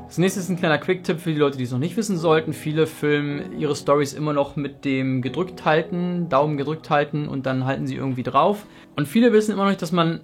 Das 0.07 0.17
nächste 0.17 0.41
ist 0.41 0.49
ein 0.49 0.57
kleiner 0.57 0.77
Quick-Tipp 0.77 1.21
für 1.21 1.31
die 1.31 1.39
Leute, 1.39 1.57
die 1.57 1.63
es 1.63 1.71
noch 1.71 1.79
nicht 1.79 1.95
wissen 1.95 2.17
sollten. 2.17 2.51
Viele 2.51 2.85
filmen 2.85 3.57
ihre 3.57 3.77
Stories 3.77 4.11
immer 4.11 4.33
noch 4.33 4.57
mit 4.57 4.83
dem 4.83 5.21
gedrückt 5.21 5.63
halten, 5.63 6.27
Daumen 6.27 6.57
gedrückt 6.57 6.89
halten 6.89 7.29
und 7.29 7.45
dann 7.45 7.65
halten 7.65 7.87
sie 7.87 7.95
irgendwie 7.95 8.23
drauf. 8.23 8.65
Und 8.97 9.07
viele 9.07 9.31
wissen 9.31 9.53
immer 9.53 9.63
noch 9.63 9.69
nicht, 9.69 9.81
dass 9.81 9.93
man 9.93 10.19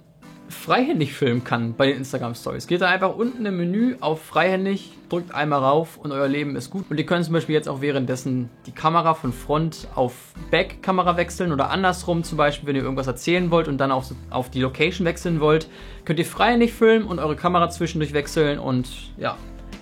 freihändig 0.48 1.12
filmen 1.12 1.44
kann 1.44 1.74
bei 1.74 1.86
den 1.86 1.98
Instagram 1.98 2.34
Stories. 2.34 2.66
Geht 2.66 2.80
da 2.80 2.88
einfach 2.88 3.14
unten 3.14 3.44
im 3.46 3.56
Menü 3.56 3.96
auf 4.00 4.22
freihändig, 4.22 4.92
drückt 5.08 5.34
einmal 5.34 5.60
rauf 5.60 5.98
und 5.98 6.12
euer 6.12 6.28
Leben 6.28 6.56
ist 6.56 6.70
gut. 6.70 6.84
Und 6.90 6.98
ihr 6.98 7.06
könnt 7.06 7.24
zum 7.24 7.34
Beispiel 7.34 7.54
jetzt 7.54 7.68
auch 7.68 7.80
währenddessen 7.80 8.50
die 8.66 8.72
Kamera 8.72 9.14
von 9.14 9.32
Front 9.32 9.88
auf 9.94 10.14
Back-Kamera 10.50 11.16
wechseln 11.16 11.52
oder 11.52 11.70
andersrum 11.70 12.24
zum 12.24 12.38
Beispiel, 12.38 12.68
wenn 12.68 12.76
ihr 12.76 12.82
irgendwas 12.82 13.06
erzählen 13.06 13.50
wollt 13.50 13.68
und 13.68 13.78
dann 13.78 13.90
auf, 13.90 14.06
auf 14.30 14.50
die 14.50 14.60
Location 14.60 15.04
wechseln 15.06 15.40
wollt, 15.40 15.68
könnt 16.04 16.18
ihr 16.18 16.26
freihändig 16.26 16.72
filmen 16.72 17.06
und 17.06 17.18
eure 17.18 17.36
Kamera 17.36 17.70
zwischendurch 17.70 18.12
wechseln 18.12 18.58
und 18.58 18.88
ja, 19.18 19.36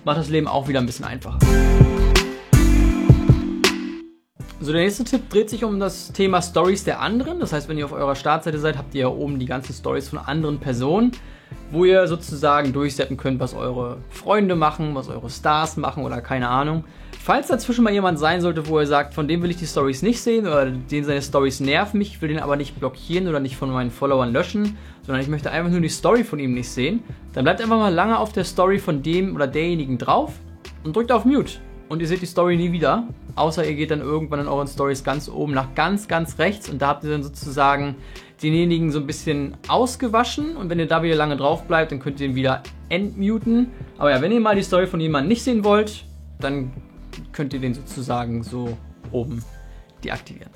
macht 0.05 0.19
das 0.19 0.29
Leben 0.29 0.49
auch 0.49 0.69
wieder 0.69 0.81
ein 0.81 0.87
bisschen 0.87 1.05
einfacher. 1.05 1.39
So, 4.67 4.73
der 4.73 4.83
nächste 4.83 5.05
Tipp 5.05 5.31
dreht 5.31 5.49
sich 5.49 5.63
um 5.63 5.79
das 5.79 6.11
Thema 6.11 6.43
Stories 6.43 6.83
der 6.83 7.01
anderen. 7.01 7.39
Das 7.39 7.53
heißt, 7.53 7.69
wenn 7.69 7.79
ihr 7.79 7.85
auf 7.85 7.93
eurer 7.93 8.17
Startseite 8.17 8.59
seid, 8.59 8.77
habt 8.77 8.97
ihr 8.97 9.03
ja 9.03 9.07
oben 9.07 9.39
die 9.39 9.47
ganzen 9.47 9.73
Stories 9.73 10.09
von 10.09 10.19
anderen 10.19 10.59
Personen, 10.59 11.13
wo 11.71 11.85
ihr 11.85 12.09
sozusagen 12.09 12.73
durchsetzen 12.73 13.17
könnt, 13.17 13.39
was 13.39 13.55
eure 13.55 13.99
Freunde 14.11 14.57
machen, 14.57 14.97
was 14.97 15.09
eure 15.09 15.31
Stars 15.31 15.77
machen 15.77 16.03
oder 16.03 16.21
keine 16.21 16.49
Ahnung. 16.49 16.83
Falls 17.23 17.47
dazwischen 17.47 17.85
mal 17.85 17.93
jemand 17.93 18.19
sein 18.19 18.41
sollte, 18.41 18.67
wo 18.67 18.81
er 18.81 18.89
sagt, 18.89 19.15
von 19.15 19.29
dem 19.29 19.41
will 19.41 19.51
ich 19.51 19.57
die 19.57 19.69
Stories 19.69 20.03
nicht 20.03 20.21
sehen 20.21 20.49
oder 20.49 20.67
den 20.67 21.05
seine 21.05 21.23
Stories 21.23 21.61
nerven 21.61 21.99
mich, 21.99 22.15
ich 22.15 22.21
will 22.21 22.31
den 22.31 22.41
aber 22.41 22.57
nicht 22.57 22.77
blockieren 22.81 23.29
oder 23.29 23.39
nicht 23.39 23.55
von 23.55 23.71
meinen 23.71 23.93
Followern 23.93 24.33
löschen, 24.33 24.77
sondern 25.03 25.23
ich 25.23 25.29
möchte 25.29 25.53
einfach 25.53 25.71
nur 25.71 25.81
die 25.81 25.89
Story 25.89 26.25
von 26.25 26.41
ihm 26.41 26.55
nicht 26.55 26.71
sehen, 26.71 27.05
dann 27.35 27.45
bleibt 27.45 27.61
einfach 27.61 27.79
mal 27.79 27.95
lange 27.95 28.19
auf 28.19 28.33
der 28.33 28.43
Story 28.43 28.81
von 28.81 29.01
dem 29.05 29.37
oder 29.37 29.47
derjenigen 29.47 29.97
drauf 29.97 30.33
und 30.83 30.97
drückt 30.97 31.13
auf 31.13 31.25
Mute 31.25 31.61
und 31.89 32.01
ihr 32.01 32.09
seht 32.09 32.23
die 32.23 32.27
Story 32.27 32.57
nie 32.57 32.73
wieder. 32.73 33.09
Außer 33.35 33.67
ihr 33.67 33.75
geht 33.75 33.91
dann 33.91 34.01
irgendwann 34.01 34.41
in 34.41 34.49
euren 34.49 34.67
Stories 34.67 35.05
ganz 35.05 35.29
oben 35.29 35.53
nach 35.53 35.75
ganz, 35.75 36.09
ganz 36.09 36.39
rechts 36.39 36.69
und 36.69 36.81
da 36.81 36.89
habt 36.89 37.05
ihr 37.05 37.11
dann 37.11 37.23
sozusagen 37.23 37.97
denjenigen 38.43 38.93
so 38.93 38.99
ein 38.99 39.07
bisschen 39.07 39.57
ausgewaschen 39.69 40.57
und 40.57 40.71
wenn 40.71 40.79
ihr 40.79 40.87
da 40.87 41.03
wieder 41.03 41.15
lange 41.15 41.37
drauf 41.37 41.65
bleibt, 41.65 41.93
dann 41.93 42.01
könnt 42.01 42.21
ihr 42.21 42.29
ihn 42.29 42.35
wieder 42.35 42.63
entmuten. 42.89 43.71
Aber 43.99 44.11
ja, 44.11 44.21
wenn 44.21 44.33
ihr 44.33 44.41
mal 44.41 44.57
die 44.57 44.63
Story 44.63 44.87
von 44.87 45.01
jemandem 45.01 45.29
nicht 45.29 45.43
sehen 45.43 45.65
wollt, 45.65 46.05
dann 46.41 46.73
könnt 47.33 47.55
ihr 47.55 47.61
den 47.61 47.75
sozusagen 47.75 48.43
so 48.43 48.77
oben 49.11 49.43
deaktivieren. 50.05 50.51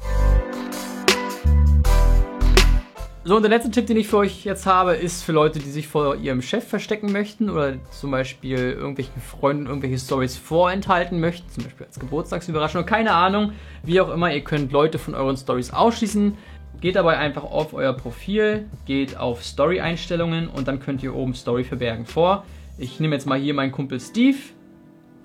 So, 3.23 3.37
und 3.37 3.43
der 3.43 3.50
letzte 3.50 3.71
Tipp, 3.71 3.87
den 3.87 3.99
ich 3.99 4.09
für 4.09 4.17
euch 4.17 4.47
jetzt 4.47 4.65
habe, 4.65 4.95
ist 4.95 5.23
für 5.23 5.33
Leute, 5.33 5.59
die 5.59 5.69
sich 5.69 5.87
vor 5.89 6.17
ihrem 6.17 6.41
Chef 6.41 6.67
verstecken 6.67 7.12
möchten 7.12 7.50
oder 7.50 7.75
zum 7.91 8.11
Beispiel 8.11 8.57
irgendwelchen 8.57 9.21
Freunden 9.21 9.67
irgendwelche 9.67 9.99
Stories 9.99 10.39
vorenthalten 10.39 11.21
möchten, 11.21 11.47
zum 11.50 11.65
Beispiel 11.65 11.85
als 11.85 12.00
Geburtstagsüberraschung, 12.00 12.87
keine 12.87 13.12
Ahnung, 13.12 13.53
wie 13.83 14.00
auch 14.00 14.09
immer, 14.09 14.33
ihr 14.33 14.41
könnt 14.41 14.73
Leute 14.73 14.99
von 14.99 15.15
euren 15.15 15.37
Stories 15.37 15.71
ausschließen. 15.71 16.39
Geht 16.81 16.97
dabei 16.97 17.19
einfach 17.19 17.45
auf 17.45 17.75
euer 17.75 17.93
Profil, 17.93 18.65
geht 18.87 19.19
auf 19.19 19.45
Story-Einstellungen 19.45 20.49
und 20.49 20.67
dann 20.67 20.81
könnt 20.81 21.03
ihr 21.03 21.15
oben 21.15 21.35
Story 21.35 21.65
verbergen 21.65 22.07
vor. 22.07 22.45
Ich 22.79 23.00
nehme 23.00 23.15
jetzt 23.15 23.27
mal 23.27 23.39
hier 23.39 23.53
meinen 23.53 23.71
Kumpel 23.71 24.00
Steve. 24.00 24.39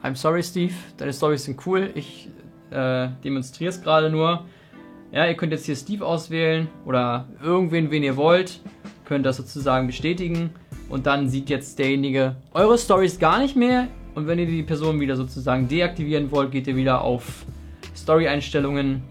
I'm 0.04 0.16
sorry, 0.16 0.44
Steve, 0.44 0.74
deine 0.98 1.14
Stories 1.14 1.46
sind 1.46 1.66
cool. 1.66 1.92
Ich 1.96 2.28
äh, 2.72 3.08
demonstriere 3.24 3.70
es 3.70 3.82
gerade 3.82 4.10
nur. 4.10 4.44
Ja, 5.12 5.26
ihr 5.26 5.36
könnt 5.36 5.52
jetzt 5.52 5.66
hier 5.66 5.76
Steve 5.76 6.06
auswählen 6.06 6.68
oder 6.86 7.28
irgendwen, 7.44 7.92
wen 7.92 8.04
ihr 8.04 8.18
wollt. 8.18 8.60
Könnt 9.06 9.26
das 9.26 9.38
sozusagen 9.38 9.88
bestätigen. 9.88 10.50
Und 10.90 11.06
dann 11.06 11.30
sieht 11.30 11.50
jetzt 11.50 11.80
derjenige 11.80 12.36
eure 12.54 12.78
Stories 12.78 13.20
gar 13.20 13.40
nicht 13.40 13.56
mehr. 13.56 13.88
Und 14.14 14.28
wenn 14.28 14.40
ihr 14.40 14.46
die 14.46 14.64
Person 14.64 15.00
wieder 15.00 15.16
sozusagen 15.16 15.68
deaktivieren 15.68 16.32
wollt, 16.32 16.52
geht 16.52 16.68
ihr 16.68 16.76
wieder 16.76 17.02
auf 17.02 17.46
Story-Einstellungen, 17.96 19.02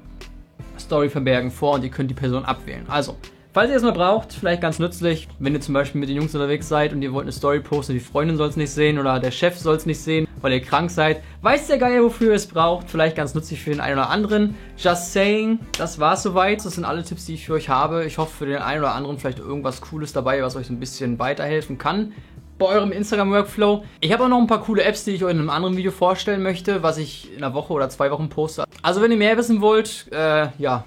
Story 0.78 1.08
verbergen 1.08 1.50
vor 1.50 1.74
und 1.74 1.84
ihr 1.84 1.90
könnt 1.90 2.10
die 2.10 2.14
Person 2.14 2.44
abwählen. 2.44 2.84
Also, 2.88 3.16
Falls 3.54 3.70
ihr 3.70 3.76
es 3.76 3.84
mal 3.84 3.92
braucht, 3.92 4.32
vielleicht 4.32 4.60
ganz 4.60 4.80
nützlich, 4.80 5.28
wenn 5.38 5.54
ihr 5.54 5.60
zum 5.60 5.74
Beispiel 5.74 6.00
mit 6.00 6.08
den 6.08 6.16
Jungs 6.16 6.34
unterwegs 6.34 6.68
seid 6.68 6.92
und 6.92 7.02
ihr 7.02 7.12
wollt 7.12 7.22
eine 7.22 7.30
Story 7.30 7.60
posten, 7.60 7.92
die 7.92 8.00
Freundin 8.00 8.36
soll 8.36 8.48
es 8.48 8.56
nicht 8.56 8.72
sehen 8.72 8.98
oder 8.98 9.20
der 9.20 9.30
Chef 9.30 9.56
soll 9.56 9.76
es 9.76 9.86
nicht 9.86 10.00
sehen, 10.00 10.26
weil 10.40 10.54
ihr 10.54 10.60
krank 10.60 10.90
seid, 10.90 11.22
weiß 11.42 11.68
der 11.68 11.78
Geier, 11.78 12.02
wofür 12.02 12.30
ihr 12.30 12.34
es 12.34 12.48
braucht. 12.48 12.90
Vielleicht 12.90 13.14
ganz 13.14 13.32
nützlich 13.36 13.62
für 13.62 13.70
den 13.70 13.78
einen 13.78 13.96
oder 13.96 14.10
anderen. 14.10 14.56
Just 14.76 15.12
saying, 15.12 15.60
das 15.78 16.00
war's 16.00 16.24
soweit. 16.24 16.64
Das 16.64 16.74
sind 16.74 16.84
alle 16.84 17.04
Tipps, 17.04 17.26
die 17.26 17.34
ich 17.34 17.46
für 17.46 17.52
euch 17.52 17.68
habe. 17.68 18.04
Ich 18.06 18.18
hoffe 18.18 18.38
für 18.38 18.46
den 18.46 18.56
einen 18.56 18.80
oder 18.80 18.92
anderen 18.92 19.20
vielleicht 19.20 19.38
irgendwas 19.38 19.80
Cooles 19.80 20.12
dabei, 20.12 20.42
was 20.42 20.56
euch 20.56 20.68
ein 20.68 20.80
bisschen 20.80 21.20
weiterhelfen 21.20 21.78
kann 21.78 22.12
bei 22.58 22.66
eurem 22.66 22.90
Instagram-Workflow. 22.90 23.84
Ich 24.00 24.12
habe 24.12 24.24
auch 24.24 24.28
noch 24.28 24.40
ein 24.40 24.48
paar 24.48 24.62
coole 24.62 24.82
Apps, 24.82 25.04
die 25.04 25.12
ich 25.12 25.24
euch 25.24 25.30
in 25.30 25.38
einem 25.38 25.50
anderen 25.50 25.76
Video 25.76 25.92
vorstellen 25.92 26.42
möchte, 26.42 26.82
was 26.82 26.98
ich 26.98 27.32
in 27.32 27.44
einer 27.44 27.54
Woche 27.54 27.72
oder 27.72 27.88
zwei 27.88 28.10
Wochen 28.10 28.28
poste. 28.28 28.64
Also 28.82 29.00
wenn 29.00 29.12
ihr 29.12 29.16
mehr 29.16 29.36
wissen 29.36 29.60
wollt, 29.60 30.06
äh, 30.12 30.48
ja, 30.58 30.84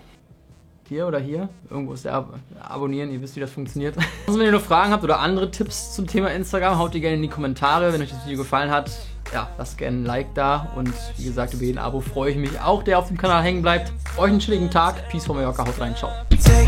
hier 0.87 1.07
oder 1.07 1.19
hier. 1.19 1.49
Irgendwo 1.69 1.93
ist 1.93 2.05
der 2.05 2.13
Ab 2.13 2.39
Abonnieren, 2.61 3.11
ihr 3.11 3.21
wisst, 3.21 3.35
wie 3.35 3.39
das 3.39 3.51
funktioniert. 3.51 3.95
Also, 4.27 4.39
wenn 4.39 4.47
ihr 4.47 4.51
noch 4.51 4.61
Fragen 4.61 4.91
habt 4.91 5.03
oder 5.03 5.19
andere 5.19 5.51
Tipps 5.51 5.95
zum 5.95 6.05
Thema 6.05 6.31
Instagram, 6.31 6.77
haut 6.77 6.93
die 6.93 6.99
gerne 6.99 7.15
in 7.15 7.21
die 7.21 7.29
Kommentare. 7.29 7.93
Wenn 7.93 8.01
euch 8.01 8.09
das 8.09 8.25
Video 8.25 8.39
gefallen 8.39 8.69
hat, 8.71 8.91
ja, 9.33 9.49
lasst 9.57 9.77
gerne 9.77 9.97
ein 9.97 10.05
Like 10.05 10.33
da. 10.35 10.67
Und 10.75 10.93
wie 11.17 11.23
gesagt, 11.23 11.53
über 11.53 11.63
jeden 11.63 11.77
Abo 11.77 12.01
freue 12.01 12.31
ich 12.31 12.37
mich 12.37 12.59
auch, 12.59 12.83
der 12.83 12.99
auf 12.99 13.07
dem 13.07 13.17
Kanal 13.17 13.43
hängen 13.43 13.61
bleibt. 13.61 13.93
Euch 14.17 14.29
einen 14.29 14.39
chilligen 14.39 14.69
Tag. 14.69 15.07
Peace 15.09 15.25
von 15.25 15.37
Mallorca. 15.37 15.65
Haut 15.65 15.79
rein. 15.79 15.95
Ciao. 15.95 16.11
Take 16.29 16.67